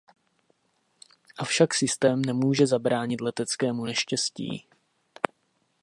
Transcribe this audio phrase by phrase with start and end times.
[1.37, 4.67] Avšak systém nemůže zabránit leteckému neštěstí.